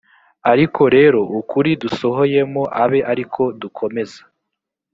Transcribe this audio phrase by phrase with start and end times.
[0.51, 4.19] ariko rero ukuri dusohoyemo abe ari ko dukomeza